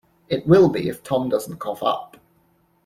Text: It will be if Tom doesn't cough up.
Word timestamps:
It 0.29 0.47
will 0.47 0.67
be 0.67 0.89
if 0.89 1.03
Tom 1.03 1.29
doesn't 1.29 1.59
cough 1.59 1.83
up. 1.83 2.17